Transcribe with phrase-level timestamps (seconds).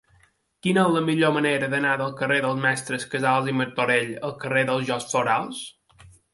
[0.67, 4.67] Quina és la millor manera d'anar del carrer dels Mestres Casals i Martorell al carrer
[4.73, 5.65] dels Jocs Florals?